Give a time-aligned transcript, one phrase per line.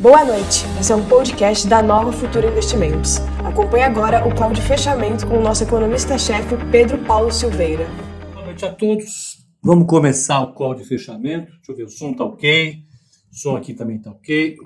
[0.00, 3.18] Boa noite, esse é um podcast da Nova Futura Investimentos.
[3.44, 7.84] Acompanhe agora o call de fechamento com o nosso economista-chefe Pedro Paulo Silveira.
[8.32, 9.44] Boa noite a todos.
[9.62, 11.52] Vamos começar o call de fechamento.
[11.52, 12.82] Deixa eu ver, o som tá ok,
[13.30, 14.56] o som aqui também tá ok.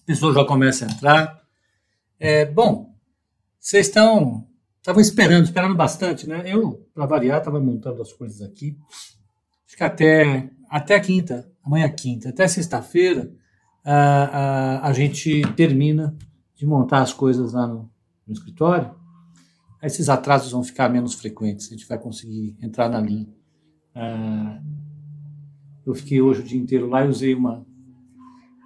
[0.00, 1.42] A pessoa já começa a entrar.
[2.20, 2.94] É, bom,
[3.58, 4.46] vocês estão.
[4.76, 6.44] Estavam esperando, esperando bastante, né?
[6.46, 8.76] Eu, para variar, estava montando as coisas aqui.
[9.66, 13.41] Acho que até, até quinta, amanhã quinta, até sexta-feira,
[13.84, 16.16] a, a, a gente termina
[16.54, 17.90] de montar as coisas lá no,
[18.26, 18.94] no escritório.
[19.82, 23.28] Esses atrasos vão ficar menos frequentes, a gente vai conseguir entrar na linha.
[23.94, 24.60] Ah,
[25.84, 27.66] eu fiquei hoje o dia inteiro lá e usei uma,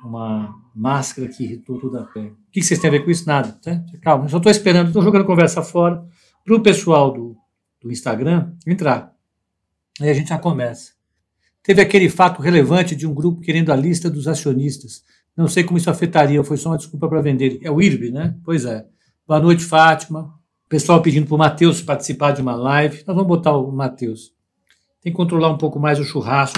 [0.05, 2.30] uma máscara que irritou toda a pele.
[2.30, 3.27] O que vocês têm a ver com isso?
[3.27, 3.52] Nada.
[3.52, 3.83] Tá?
[4.02, 6.06] Calma, eu só estou esperando, estou jogando conversa fora
[6.44, 7.34] para o pessoal do,
[7.80, 9.14] do Instagram entrar.
[10.00, 10.95] Aí a gente já começa.
[11.66, 15.02] Teve aquele fato relevante de um grupo querendo a lista dos acionistas.
[15.37, 17.59] Não sei como isso afetaria, foi só uma desculpa para vender.
[17.61, 18.39] É o IRB, né?
[18.45, 18.87] Pois é.
[19.27, 20.33] Boa noite, Fátima.
[20.69, 23.03] Pessoal pedindo para o Matheus participar de uma live.
[23.05, 24.33] Nós vamos botar o Matheus.
[25.03, 26.56] Tem que controlar um pouco mais o churrasco.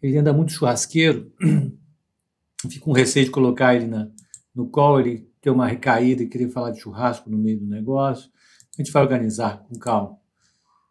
[0.00, 1.32] Ele anda muito churrasqueiro.
[2.70, 4.08] Fico com receio de colocar ele na,
[4.54, 8.30] no call, ele ter uma recaída e querer falar de churrasco no meio do negócio.
[8.78, 10.16] A gente vai organizar com calma.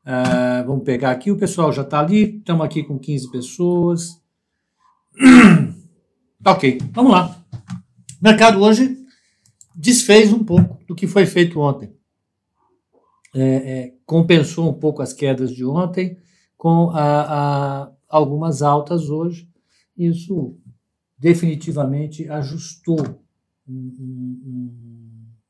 [0.05, 4.21] Uh, vamos pegar aqui, o pessoal já está ali, estamos aqui com 15 pessoas.
[6.45, 7.43] ok, vamos lá.
[8.21, 9.03] O mercado hoje
[9.75, 11.91] desfez um pouco do que foi feito ontem.
[13.33, 16.19] É, é, compensou um pouco as quedas de ontem
[16.55, 19.49] com a, a, algumas altas hoje.
[19.97, 20.55] Isso
[21.17, 22.99] definitivamente ajustou
[23.67, 24.71] um, um,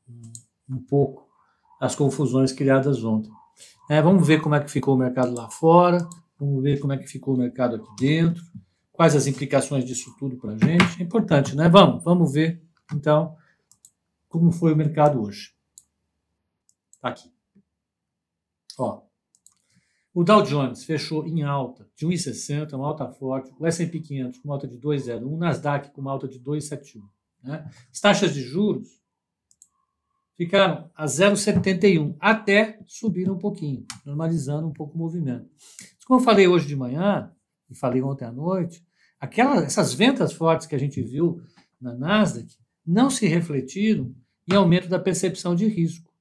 [0.08, 1.28] um, um pouco
[1.78, 3.30] as confusões criadas ontem.
[3.88, 5.98] É, vamos ver como é que ficou o mercado lá fora,
[6.38, 8.42] vamos ver como é que ficou o mercado aqui dentro,
[8.92, 11.00] quais as implicações disso tudo para a gente.
[11.00, 11.68] É importante, né?
[11.68, 13.36] Vamos, vamos ver, então,
[14.28, 15.54] como foi o mercado hoje.
[17.00, 17.30] Tá aqui.
[18.78, 19.02] Ó,
[20.16, 24.50] o Dow Jones fechou em alta de 1,60, uma alta forte, o S&P 500 com
[24.50, 27.02] alta de 2,01, o Nasdaq com uma alta de 2,71.
[27.42, 27.70] Né?
[27.92, 28.88] As taxas de juros
[30.36, 35.48] ficaram a 0,71, até subir um pouquinho, normalizando um pouco o movimento.
[36.06, 37.32] Como eu falei hoje de manhã,
[37.70, 38.84] e falei ontem à noite,
[39.18, 41.40] aquelas, essas ventas fortes que a gente viu
[41.80, 42.54] na Nasdaq
[42.86, 44.14] não se refletiram
[44.48, 46.12] em aumento da percepção de risco.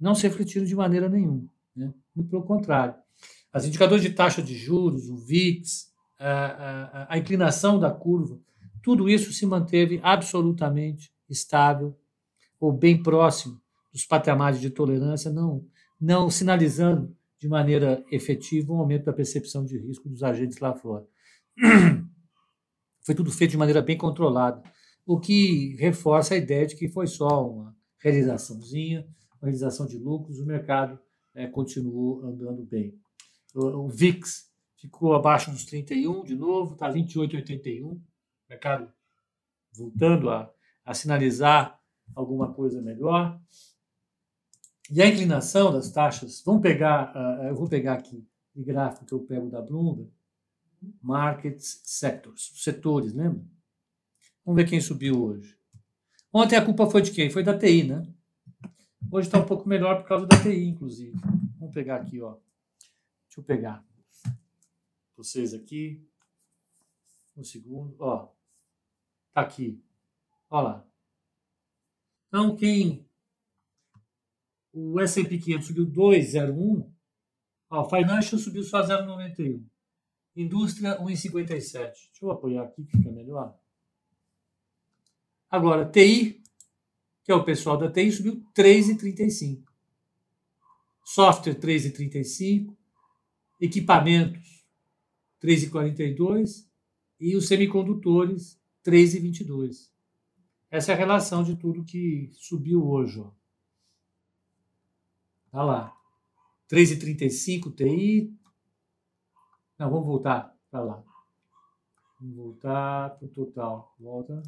[0.00, 1.48] Não se refletiram de maneira nenhuma.
[1.74, 1.92] Né?
[2.14, 2.94] Muito pelo contrário.
[3.54, 8.40] Os indicadores de taxa de juros, o VIX, a, a, a inclinação da curva,
[8.82, 11.96] tudo isso se manteve absolutamente estável
[12.60, 13.60] ou bem próximo
[13.92, 15.64] dos patamares de tolerância, não,
[16.00, 21.06] não sinalizando de maneira efetiva um aumento da percepção de risco dos agentes lá fora.
[23.02, 24.62] Foi tudo feito de maneira bem controlada,
[25.06, 29.08] o que reforça a ideia de que foi só uma realizaçãozinha,
[29.40, 30.98] uma realização de lucros, o mercado
[31.34, 32.94] é, continuou andando bem.
[33.54, 37.98] O, o, VIX ficou abaixo dos 31 de novo, está 28,81,
[38.50, 38.92] mercado
[39.72, 40.52] voltando a,
[40.84, 41.80] a sinalizar
[42.14, 43.40] alguma coisa melhor.
[44.90, 49.12] E a inclinação das taxas, vamos pegar, uh, eu vou pegar aqui o gráfico que
[49.12, 50.10] eu pego da Bloomberg,
[51.02, 53.44] Markets Sectors, setores, lembra?
[54.44, 55.58] Vamos ver quem subiu hoje.
[56.32, 57.30] Ontem a culpa foi de quem?
[57.30, 58.06] Foi da TI, né?
[59.10, 61.16] Hoje está um pouco melhor por causa da TI, inclusive.
[61.58, 62.36] Vamos pegar aqui, ó.
[63.26, 63.84] Deixa eu pegar.
[65.16, 66.02] Vocês aqui.
[67.36, 67.94] Um segundo.
[67.98, 68.28] Ó.
[69.32, 69.82] Tá aqui.
[70.50, 70.87] Ó lá.
[72.28, 73.06] Então, quem.
[74.72, 76.88] O S&P 500 subiu 2,01.
[77.70, 79.64] Ó, Financial subiu só 0,91.
[80.36, 81.72] Indústria 1,57.
[81.72, 83.58] Deixa eu apoiar aqui, fica melhor.
[85.50, 86.42] Agora, TI,
[87.24, 89.64] que é o pessoal da TI, subiu 3,35.
[91.04, 92.76] Software 3,35.
[93.60, 94.64] Equipamentos
[95.42, 96.68] 3,42.
[97.18, 99.90] E os semicondutores 3,22.
[100.70, 103.20] Essa é a relação de tudo que subiu hoje.
[103.20, 103.30] Ó.
[105.50, 105.96] Tá lá.
[106.70, 108.36] 3,35 TI.
[109.78, 111.04] Não, vamos voltar para lá.
[112.20, 113.94] Vamos voltar para o total.
[113.98, 114.42] Volta.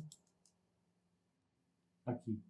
[2.05, 2.43] Aqui.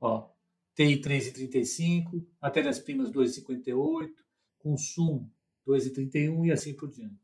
[0.00, 0.30] Ó,
[0.74, 4.14] TI 3,35, matérias-primas 2,58,
[4.58, 5.30] consumo
[5.66, 7.20] 2,31 e assim por diante.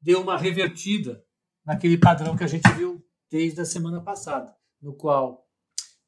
[0.00, 1.22] Deu uma revertida
[1.64, 5.46] naquele padrão que a gente viu desde a semana passada, no qual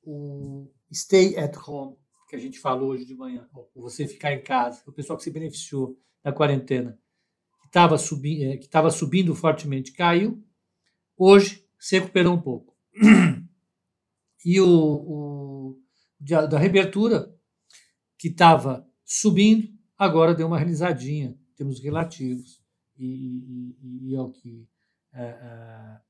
[0.03, 1.97] o stay at home,
[2.29, 5.31] que a gente falou hoje de manhã, você ficar em casa, o pessoal que se
[5.31, 6.99] beneficiou da quarentena,
[7.61, 10.43] que estava subi eh, subindo fortemente, caiu.
[11.17, 12.77] Hoje se recuperou um pouco.
[14.45, 15.83] E o, o
[16.21, 17.35] da reabertura,
[18.17, 22.63] que estava subindo, agora deu uma realizadinha em termos relativos.
[22.97, 24.69] E, e, e é o que
[25.13, 26.01] é, é,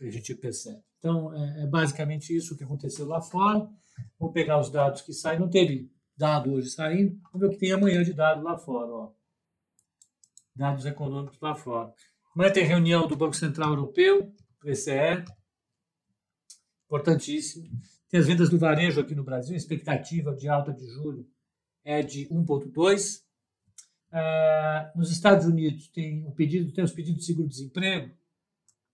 [0.00, 0.82] a gente percebe.
[0.98, 3.68] Então, é, é, basicamente isso que aconteceu lá fora.
[4.18, 5.38] Vou pegar os dados que saem.
[5.38, 7.18] Não teve dado hoje saindo.
[7.32, 8.90] Vamos ver o que tem amanhã de dado lá fora.
[8.90, 9.12] Ó.
[10.54, 11.92] Dados econômicos lá fora.
[12.34, 14.32] Amanhã tem reunião do Banco Central Europeu,
[14.64, 15.24] BCE,
[16.86, 17.68] importantíssimo.
[18.08, 21.26] Tem as vendas do varejo aqui no Brasil, a expectativa de alta de julho
[21.84, 23.18] é de 1,2.
[23.18, 23.22] Uh,
[24.12, 28.14] ah, nos Estados Unidos tem, o pedido, tem os pedidos de seguro-desemprego,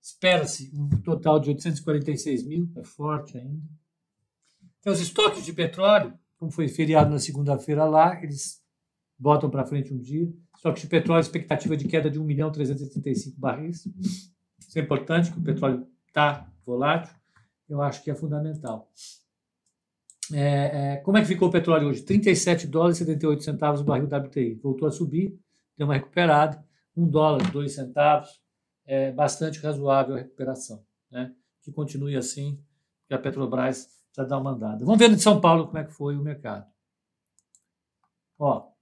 [0.00, 3.62] espera-se um total de 846 mil, é forte ainda.
[4.82, 8.62] Tem os estoques de petróleo, como foi feriado na segunda-feira lá, eles
[9.18, 10.32] botam para frente um dia.
[10.54, 13.86] Estoques de petróleo, expectativa de queda de 1 milhão 335 barris.
[14.58, 17.18] Isso é importante, que o petróleo está volátil
[17.68, 18.90] eu acho que é fundamental.
[20.32, 22.02] É, é, como é que ficou o petróleo hoje?
[22.02, 24.54] 37 dólares e 78 centavos o barril WTI.
[24.54, 25.38] Voltou a subir,
[25.76, 26.66] deu uma recuperada.
[26.96, 28.28] 1 dólar, 2 centavos.
[28.90, 30.82] É bastante razoável a recuperação.
[31.10, 31.34] Né?
[31.60, 32.58] Que continue assim,
[33.06, 34.84] que a Petrobras precisa dar uma andada.
[34.84, 36.66] Vamos ver de São Paulo como é que foi o mercado.
[38.38, 38.72] Ó,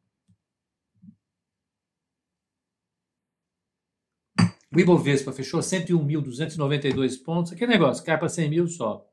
[4.77, 7.51] O Ibovespa fechou 101.292 pontos.
[7.51, 9.11] Aquele negócio, cai para 100 mil só.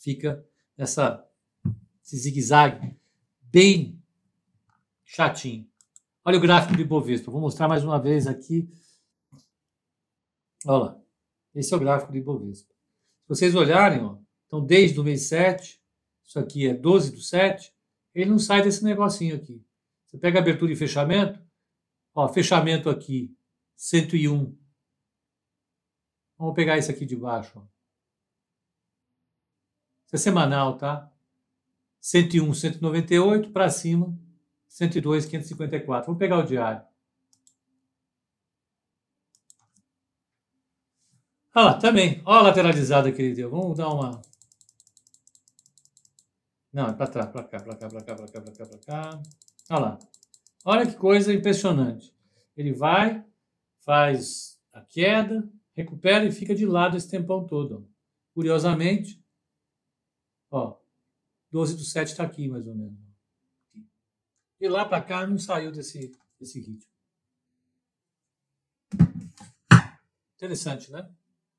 [0.00, 0.42] Fica
[0.78, 1.22] essa,
[2.02, 2.96] esse zigue-zague
[3.42, 4.02] bem
[5.04, 5.68] chatinho.
[6.24, 7.30] Olha o gráfico do Ibovespa.
[7.30, 8.66] Vou mostrar mais uma vez aqui.
[10.66, 11.00] Olha lá.
[11.54, 12.72] Esse é o gráfico do Ibovespa.
[13.22, 15.80] Se vocês olharem, ó, então desde o mês 7,
[16.24, 17.72] isso aqui é 12 do 7,
[18.14, 19.64] ele não sai desse negocinho aqui.
[20.06, 21.40] Você pega abertura e fechamento,
[22.14, 23.34] ó, fechamento aqui
[23.76, 24.56] 101
[26.42, 27.64] Vamos pegar esse aqui de baixo.
[30.06, 31.08] Isso é semanal, tá?
[32.00, 34.18] 101, 198 para cima,
[34.66, 36.06] 102, 554.
[36.06, 36.84] Vamos pegar o diário.
[41.54, 42.22] Olha lá, também.
[42.24, 43.50] Olha a lateralizada que ele deu.
[43.50, 44.22] Vamos dar uma.
[46.72, 48.78] Não, é para trás, para cá, para cá, para cá, para cá, para cá, para
[48.78, 49.22] cá.
[49.70, 49.98] Olha lá.
[50.64, 52.14] Olha que coisa impressionante.
[52.56, 53.22] Ele vai,
[53.80, 57.86] faz a queda, recupera e fica de lado esse tempão todo.
[58.32, 59.22] Curiosamente,
[60.50, 60.78] ó,
[61.50, 62.98] 12 do 7 está aqui mais ou menos.
[64.58, 66.90] E lá para cá não saiu desse, desse ritmo.
[70.36, 71.08] Interessante, né?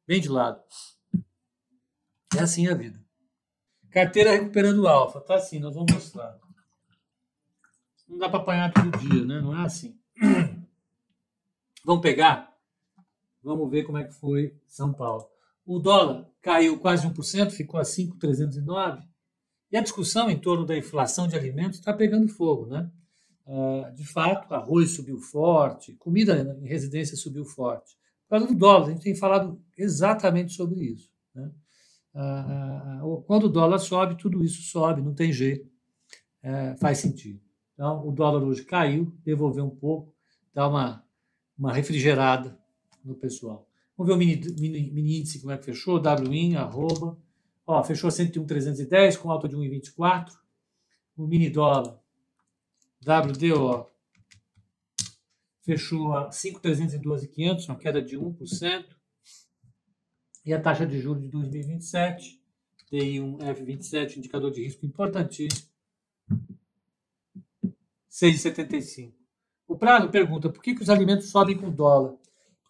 [0.08, 0.62] Bem de lado.
[2.36, 3.00] É assim a vida.
[3.90, 5.22] Carteira recuperando alfa.
[5.22, 6.38] Tá assim, nós vamos mostrar.
[8.08, 9.42] Não dá para apanhar todo dia, né?
[9.42, 9.98] Não é assim.
[11.86, 12.54] Vamos pegar
[13.44, 15.28] Vamos ver como é que foi São Paulo.
[15.66, 19.06] O dólar caiu quase 1%, ficou a 5,309.
[19.70, 22.90] E a discussão em torno da inflação de alimentos está pegando fogo, né?
[23.46, 27.98] Uh, de fato, arroz subiu forte, comida em residência subiu forte.
[28.34, 31.08] Causa do dólar, a gente tem falado exatamente sobre isso.
[31.36, 31.52] Né?
[32.16, 35.70] Uh, uh, quando o dólar sobe, tudo isso sobe, não tem jeito,
[36.42, 37.40] é, faz sentido.
[37.76, 40.12] Então, o dólar hoje caiu, devolveu um pouco,
[40.52, 41.06] dá uma,
[41.56, 42.58] uma refrigerada
[43.06, 43.70] no pessoal.
[43.96, 47.16] Vamos ver o mini, mini, mini índice como é que fechou, WIN, arroba.
[47.68, 50.32] Ó, fechou 101,310 com alta de 1,24.
[51.16, 52.00] O mini dólar,
[53.06, 53.93] WDO,
[55.64, 58.86] fechou a 5,312,500, uma queda de 1%.
[60.46, 62.42] E a taxa de juros de 2027,
[62.92, 65.70] TI1 F27, indicador de risco importantíssimo,
[68.12, 69.14] 6,75.
[69.68, 72.18] O Prado pergunta por que, que os alimentos sobem com dólar?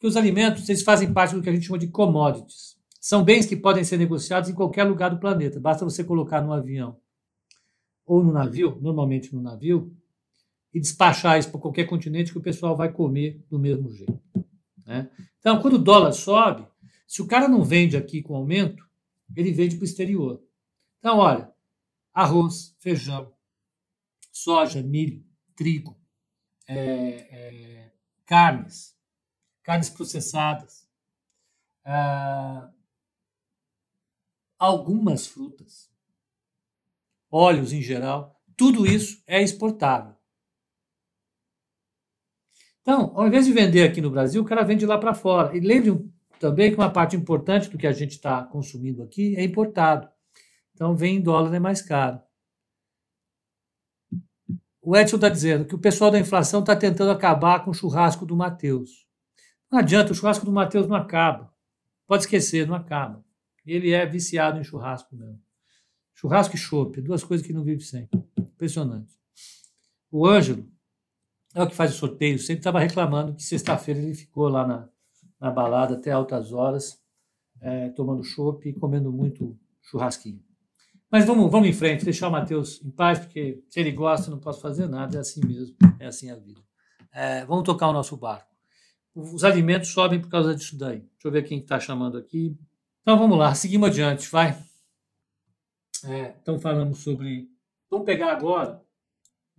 [0.03, 2.77] que os alimentos eles fazem parte do que a gente chama de commodities.
[2.99, 5.61] São bens que podem ser negociados em qualquer lugar do planeta.
[5.61, 6.97] Basta você colocar no avião
[8.05, 9.95] ou no navio, normalmente no navio,
[10.73, 14.19] e despachar isso para qualquer continente que o pessoal vai comer do mesmo jeito.
[14.85, 15.09] Né?
[15.39, 16.67] Então, quando o dólar sobe,
[17.07, 18.83] se o cara não vende aqui com aumento,
[19.35, 20.43] ele vende para o exterior.
[20.99, 21.53] Então, olha,
[22.13, 23.33] arroz, feijão,
[24.31, 25.23] soja, milho,
[25.55, 25.99] trigo,
[26.67, 27.91] é, é,
[28.25, 28.97] carnes,
[29.61, 30.87] carnes processadas,
[31.85, 32.71] ah,
[34.57, 35.91] algumas frutas,
[37.29, 40.12] óleos em geral, tudo isso é exportável.
[42.83, 45.55] Então, ao invés de vender aqui no Brasil, o cara vende lá para fora.
[45.55, 46.05] E lembre
[46.37, 50.09] também que uma parte importante do que a gente está consumindo aqui é importado.
[50.73, 52.19] Então, vem em dólar é mais caro.
[54.81, 58.25] O Edson está dizendo que o pessoal da inflação está tentando acabar com o churrasco
[58.25, 59.07] do Matheus.
[59.71, 61.53] Não adianta, o churrasco do Matheus não acaba.
[62.05, 63.23] pode esquecer, não acaba.
[63.65, 65.41] Ele é viciado em churrasco mesmo.
[66.13, 68.09] Churrasco e chopp, duas coisas que não vive sem.
[68.37, 69.17] Impressionante.
[70.11, 70.69] O Ângelo
[71.53, 74.89] é o que faz o sorteio, sempre estava reclamando que sexta-feira ele ficou lá na,
[75.39, 76.99] na balada até altas horas,
[77.61, 80.41] é, tomando chopp e comendo muito churrasquinho.
[81.11, 84.39] Mas vamos, vamos em frente, deixar o Matheus em paz, porque se ele gosta, não
[84.39, 86.59] posso fazer nada, é assim mesmo, é assim a vida.
[87.11, 88.51] É, vamos tocar o nosso barco.
[89.13, 91.01] Os alimentos sobem por causa disso daí.
[91.01, 92.57] Deixa eu ver quem está chamando aqui.
[93.03, 94.57] Então vamos lá, seguimos adiante, vai.
[96.05, 97.47] É, então falamos sobre.
[97.91, 98.82] Vamos pegar agora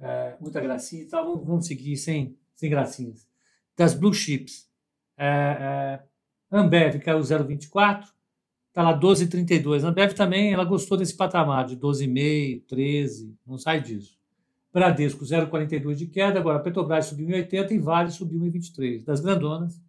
[0.01, 3.27] é, muita gracinha e tal, vamos, seguir sem, sem gracinhas.
[3.77, 4.69] Das Blue Chips.
[5.17, 6.15] É, é
[6.57, 8.05] Ambev caiu 0,24,
[8.69, 9.85] está lá 12,32.
[9.85, 14.17] Ambev também, ela gostou desse patamar de 12,5, 13, não sai disso.
[14.73, 19.05] Bradesco 0,42 de queda, agora Petrobras subiu 1,80 e Vale subiu 1,23.
[19.05, 19.81] Das grandonas,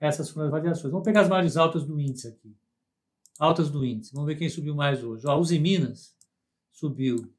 [0.00, 0.90] essas foram as variações.
[0.90, 2.56] Vamos pegar as mais altas do índice aqui.
[3.38, 4.14] Altas do índice.
[4.14, 5.26] Vamos ver quem subiu mais hoje.
[5.26, 6.14] Ó, Uzi Minas
[6.72, 7.30] subiu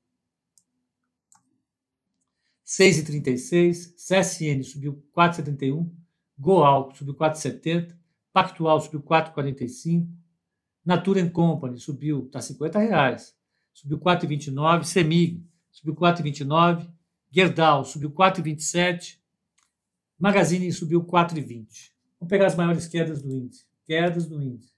[2.71, 3.95] 6,36.
[3.97, 5.91] CSN subiu 4,71.
[6.39, 7.93] Goal subiu 4,70.
[8.31, 10.07] Pactual subiu 4,45.
[10.85, 13.35] Natura Company subiu, está 50 reais.
[13.73, 14.85] Subiu 4,29.
[14.85, 16.89] Semig subiu 4,29.
[17.29, 19.19] Gerdau subiu 4,27.
[20.17, 21.91] Magazine subiu 4,20.
[22.19, 23.65] Vamos pegar as maiores quedas do índice.
[23.85, 24.71] Quedas do índice.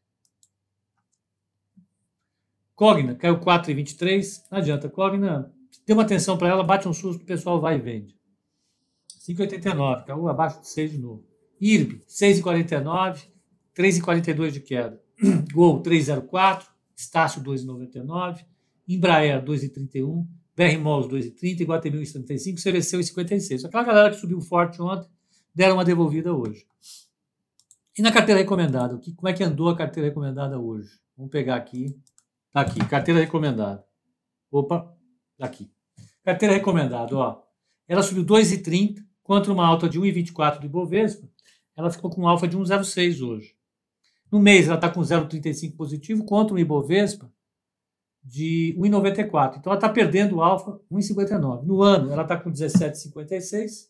[2.74, 4.46] Cogna caiu 4,23.
[4.50, 4.90] Não adianta.
[4.90, 5.54] Cogna,
[5.86, 8.16] dê uma atenção para ela, bate um susto, o pessoal vai e vende.
[9.28, 10.06] 5,89.
[10.06, 11.24] Caiu abaixo de 6 de novo.
[11.60, 13.28] IRB, 6,49.
[13.76, 15.02] 3,42 de queda.
[15.54, 16.66] Gol, 3,04.
[16.96, 18.46] Estácio, 2,99.
[18.88, 20.28] Embraer, 2,31.
[20.56, 23.66] BR Malls 2,30, Iguatemi 1,75, CVC 1,56.
[23.66, 25.10] Aquela galera que subiu forte ontem,
[25.54, 26.66] deram uma devolvida hoje.
[27.98, 30.90] E na carteira recomendada, como é que andou a carteira recomendada hoje?
[31.18, 31.96] Vamos pegar aqui.
[32.52, 33.84] Tá aqui, carteira recomendada.
[34.52, 34.96] Opa,
[35.40, 35.72] aqui.
[36.24, 37.42] Carteira recomendada, ó.
[37.88, 41.28] Ela subiu 2,30 contra uma alta de 1,24 do Ibovespa.
[41.76, 43.56] Ela ficou com um alfa de 1,06 hoje.
[44.32, 47.32] No mês ela está com 0,35 positivo contra um Ibovespa
[48.24, 49.58] de 1,94.
[49.58, 51.64] Então ela está perdendo o alfa 1,59.
[51.64, 53.90] No ano ela está com 17,56.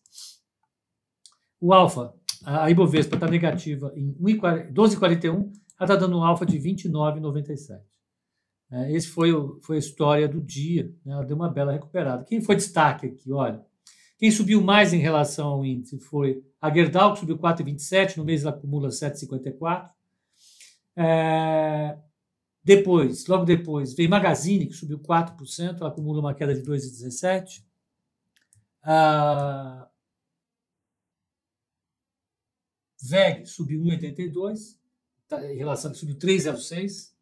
[1.61, 5.29] O alfa, a Ibovespa está negativa em 12,41.
[5.33, 7.81] Ela está dando um alfa de 29,97.
[8.73, 10.91] É, esse foi, foi a história do dia.
[11.05, 11.13] Né?
[11.13, 12.25] Ela deu uma bela recuperada.
[12.25, 13.31] Quem foi destaque aqui?
[13.31, 13.63] Olha,
[14.17, 18.17] quem subiu mais em relação ao índice foi a Gerdau, que subiu 4,27.
[18.17, 19.91] No mês ela acumula 7,54.
[20.95, 21.99] É,
[22.63, 27.61] depois, logo depois, veio Magazine, que subiu 4%, ela acumula uma queda de 2,17%.
[28.81, 29.87] A
[33.01, 34.77] VEG subiu 1,82%,
[35.27, 37.12] tá, em relação que subiu 3,06%.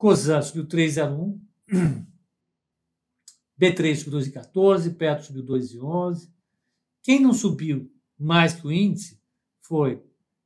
[0.00, 1.38] COSAN subiu 3,01%.
[3.60, 6.26] B3 subiu 2,14%, Petro subiu 2,11%.
[7.02, 9.20] Quem não subiu mais que o índice
[9.60, 10.02] foi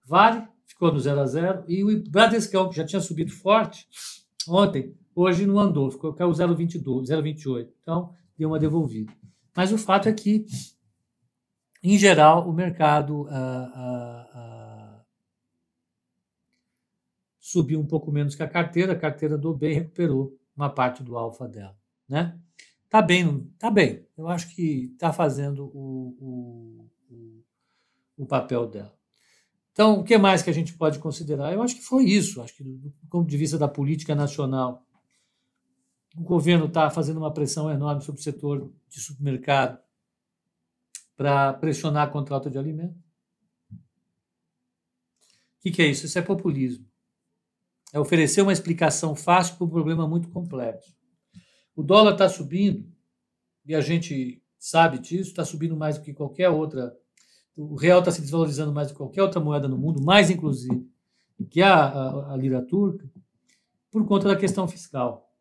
[0.06, 3.86] Vale, ficou no 0 a 0 e o Bradescão, que já tinha subido forte
[4.46, 7.68] ontem, hoje não andou, ficou caiu 0,22, 0,28.
[7.80, 9.12] Então, deu uma devolvida.
[9.56, 10.44] Mas o fato é que,
[11.82, 14.63] em geral, o mercado ah, ah, ah,
[17.54, 21.16] subiu um pouco menos que a carteira, a carteira do bem recuperou uma parte do
[21.16, 21.76] alfa dela,
[22.08, 22.36] né?
[22.90, 24.04] Tá bem, tá bem.
[24.16, 27.64] Eu acho que está fazendo o, o,
[28.18, 28.96] o, papel dela.
[29.72, 31.52] Então, o que mais que a gente pode considerar?
[31.52, 32.40] Eu acho que foi isso.
[32.40, 34.84] Acho que, do ponto de vista da política nacional,
[36.16, 39.80] o governo está fazendo uma pressão enorme sobre o setor de supermercado
[41.16, 43.02] para pressionar a contrata de alimentos.
[43.72, 43.76] O
[45.62, 46.06] que, que é isso?
[46.06, 46.86] Isso é populismo.
[47.94, 50.94] É oferecer uma explicação fácil para um problema muito complexo.
[51.74, 52.86] O dólar está subindo,
[53.64, 56.94] e a gente sabe disso, está subindo mais do que qualquer outra
[57.56, 60.90] o real está se desvalorizando mais do que qualquer outra moeda no mundo, mais inclusive
[61.50, 63.08] que a, a, a lira turca,
[63.90, 65.32] por conta da questão fiscal.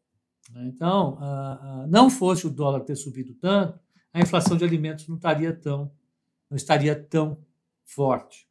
[0.52, 0.66] Né?
[0.68, 3.80] Então, a, não fosse o dólar ter subido tanto,
[4.12, 5.92] a inflação de alimentos não estaria tão,
[6.50, 7.38] não estaria tão
[7.84, 8.48] forte.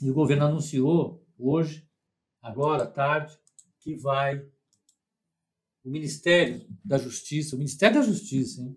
[0.00, 1.86] E o governo anunciou hoje,
[2.42, 3.38] agora à tarde,
[3.78, 4.44] que vai
[5.84, 8.76] o Ministério da Justiça, o Ministério da Justiça, hein,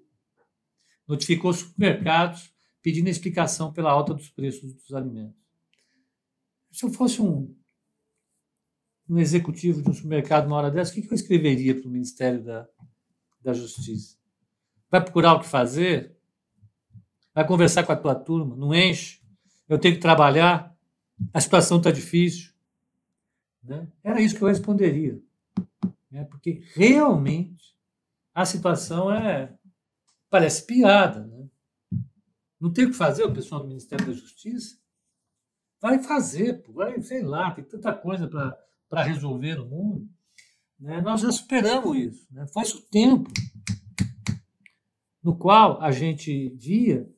[1.08, 5.40] notificou os supermercados pedindo explicação pela alta dos preços dos alimentos.
[6.72, 7.56] Se eu fosse um,
[9.10, 12.44] um executivo de um supermercado uma hora dessa, o que, eu escreveria para o Ministério
[12.44, 12.68] da,
[13.42, 14.18] da Justiça?
[14.90, 16.16] Vai procurar o que fazer?
[17.34, 18.56] Vai conversar com a tua turma?
[18.56, 19.22] Não enche?
[19.68, 20.76] Eu tenho que trabalhar?
[21.34, 22.55] A situação está difícil?
[23.66, 23.88] Né?
[24.04, 25.20] Era isso que eu responderia.
[26.12, 26.24] Né?
[26.26, 27.76] Porque realmente
[28.34, 29.54] a situação é
[30.30, 31.26] parece piada.
[31.26, 31.48] Né?
[32.60, 34.78] Não tem o que fazer o pessoal do Ministério da Justiça?
[35.82, 40.10] Vai fazer, vai, sei lá, tem tanta coisa para resolver no mundo.
[40.80, 41.02] Né?
[41.02, 42.28] Nós já superamos isso.
[42.32, 42.46] Né?
[42.48, 43.32] Faz o tempo
[45.22, 47.10] no qual a gente via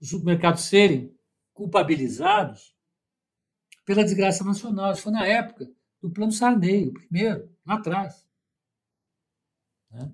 [0.00, 1.16] os supermercados serem
[1.52, 2.76] culpabilizados
[3.88, 4.92] pela desgraça nacional.
[4.92, 5.66] Isso foi na época
[6.02, 8.28] do Plano Sarney, o primeiro, lá atrás.
[9.90, 10.12] Né?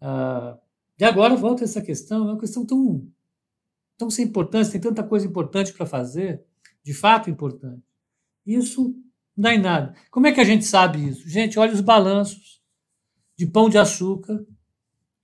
[0.00, 0.58] Ah,
[0.98, 3.06] e agora volta essa questão, é uma questão tão,
[3.98, 6.42] tão sem importância, tem tanta coisa importante para fazer,
[6.82, 7.82] de fato importante.
[8.46, 8.84] Isso
[9.36, 9.94] não dá em nada.
[10.10, 11.28] Como é que a gente sabe isso?
[11.28, 12.62] Gente, olha os balanços
[13.36, 14.42] de pão de açúcar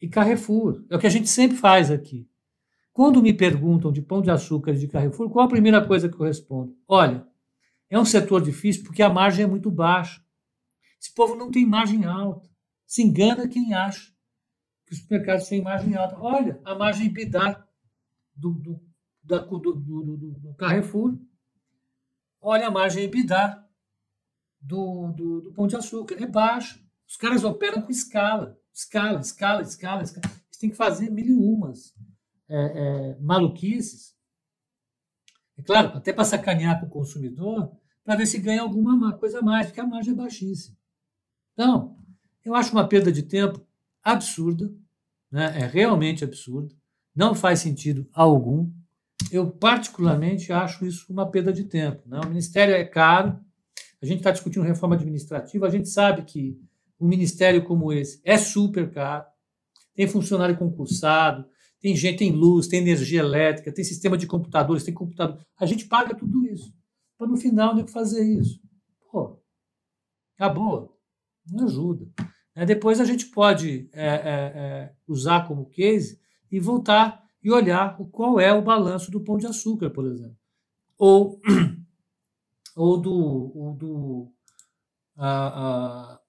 [0.02, 0.84] e Carrefour.
[0.90, 2.28] É o que a gente sempre faz aqui.
[2.92, 6.20] Quando me perguntam de pão de açúcar e de Carrefour, qual a primeira coisa que
[6.20, 6.76] eu respondo?
[6.86, 7.26] Olha,
[7.88, 10.22] é um setor difícil porque a margem é muito baixa.
[11.00, 12.48] Esse povo não tem margem alta.
[12.86, 14.12] Se engana quem acha
[14.86, 16.18] que os supermercados têm margem alta.
[16.18, 17.64] Olha, a margem EBITDA
[18.34, 18.80] do, do,
[19.22, 21.18] da, do, do, do, Carrefour.
[22.40, 23.64] Olha a margem EBITDA
[24.60, 26.16] do, do, do Pão de Açúcar.
[26.22, 26.80] É baixa.
[27.06, 28.58] Os caras operam com escala.
[28.72, 30.02] Escala, escala, escala.
[30.02, 30.26] escala.
[30.26, 31.94] Eles têm que fazer mil e umas
[32.48, 34.15] é, é, maluquices
[35.58, 37.72] é claro, até para sacanear com o consumidor,
[38.04, 40.76] para ver se ganha alguma coisa a mais, porque a margem é baixíssima.
[41.52, 41.96] Então,
[42.44, 43.66] eu acho uma perda de tempo
[44.02, 44.72] absurda,
[45.30, 45.58] né?
[45.58, 46.74] é realmente absurda,
[47.14, 48.70] não faz sentido algum.
[49.32, 52.02] Eu, particularmente, acho isso uma perda de tempo.
[52.06, 52.20] Né?
[52.22, 53.40] O ministério é caro,
[54.00, 56.60] a gente está discutindo reforma administrativa, a gente sabe que
[57.00, 59.24] um ministério como esse é super caro,
[59.94, 61.48] tem funcionário concursado,
[61.86, 65.38] tem gente, tem luz, tem energia elétrica, tem sistema de computadores, tem computador.
[65.56, 66.74] A gente paga tudo isso.
[67.16, 68.60] Para no final não fazer isso.
[69.08, 69.40] Pô,
[70.36, 70.98] acabou.
[71.48, 72.10] Não ajuda.
[72.56, 76.18] É, depois a gente pode é, é, é, usar como case
[76.50, 80.36] e voltar e olhar qual é o balanço do pão de açúcar, por exemplo.
[80.98, 81.40] Ou,
[82.74, 84.32] ou do, ou do
[85.16, 86.20] a, a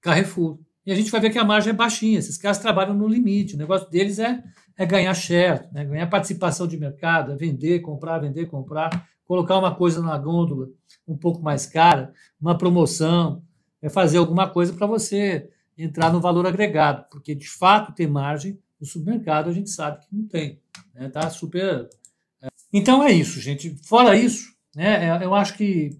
[0.00, 0.58] Carrefour.
[0.90, 2.18] E a gente vai ver que a margem é baixinha.
[2.18, 3.54] Esses caras trabalham no limite.
[3.54, 4.42] O negócio deles é,
[4.76, 5.84] é ganhar share, né?
[5.84, 10.68] ganhar participação de mercado, é vender, comprar, vender, comprar, colocar uma coisa na gôndola
[11.06, 13.40] um pouco mais cara, uma promoção,
[13.80, 15.48] é fazer alguma coisa para você
[15.78, 20.08] entrar no valor agregado, porque de fato tem margem no supermercado, a gente sabe que
[20.10, 20.58] não tem.
[20.92, 21.08] Né?
[21.08, 21.88] Tá super.
[22.42, 22.48] É.
[22.72, 23.76] Então é isso, gente.
[23.86, 25.96] Fora isso, né, é, eu acho que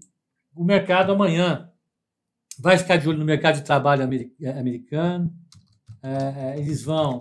[0.53, 1.70] o mercado amanhã
[2.59, 5.33] vai ficar de olho no mercado de trabalho é, americano,
[6.03, 7.19] é, é, eles vão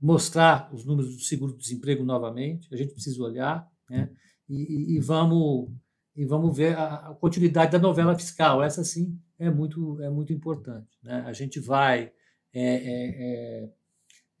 [0.00, 4.10] mostrar os números do seguro-desemprego novamente, a gente precisa olhar, né?
[4.48, 5.70] e, e, vamos,
[6.16, 10.98] e vamos ver a, continuidade da novela fiscal, essa sim é muito, é muito importante.
[11.02, 11.22] Né?
[11.26, 12.12] A gente vai
[12.52, 13.70] é,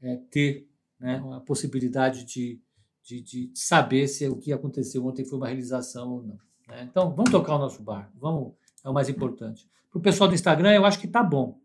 [0.02, 2.60] é, ter né, a possibilidade de,
[3.02, 6.38] de, de saber se o que aconteceu ontem foi uma realização ou não.
[6.68, 6.86] Né?
[6.90, 8.52] Então, vamos tocar o nosso barco, vamos,
[8.84, 9.68] é o mais importante.
[9.90, 11.58] Para o pessoal do Instagram, eu acho que está bom.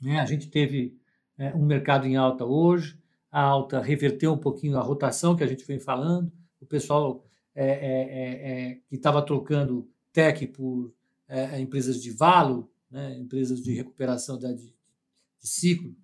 [0.00, 0.20] Né?
[0.20, 0.96] A gente teve
[1.38, 2.98] é, um mercado em alta hoje,
[3.30, 7.66] a alta reverteu um pouquinho a rotação que a gente vem falando, o pessoal é,
[7.66, 10.94] é, é, é que estava trocando tech por
[11.28, 13.18] é, empresas de valo, né?
[13.18, 14.72] empresas de recuperação de, de
[15.40, 15.94] ciclo,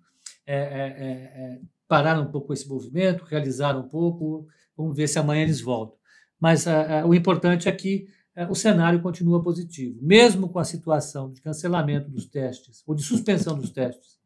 [1.87, 6.00] pararam um pouco esse movimento, realizaram um pouco, vamos ver se amanhã eles voltam
[6.41, 9.99] mas uh, o importante é que uh, o cenário continua positivo.
[10.01, 14.19] Mesmo com a situação de cancelamento dos testes, ou de suspensão dos testes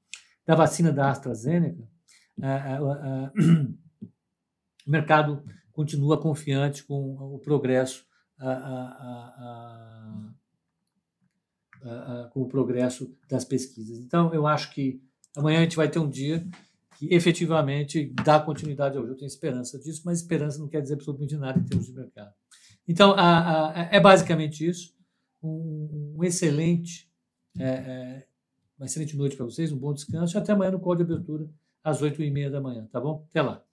[0.47, 1.83] da vacina da AstraZeneca,
[4.87, 8.05] o mercado continua confiante com o progresso
[12.31, 13.99] com o progresso das pesquisas.
[13.99, 15.01] Então, eu acho que
[15.35, 16.45] amanhã a gente vai ter um dia
[16.97, 19.13] que efetivamente dá continuidade ao jogo.
[19.13, 22.33] Eu tenho esperança disso, mas esperança não quer dizer absolutamente nada em termos de mercado.
[22.87, 24.93] Então, a, a, é basicamente isso.
[25.43, 27.09] Um, um excelente,
[27.57, 28.27] é, é,
[28.77, 31.47] uma excelente noite para vocês, um bom descanso e até amanhã no call de abertura
[31.83, 33.25] às oito e meia da manhã, tá bom?
[33.29, 33.64] Até lá.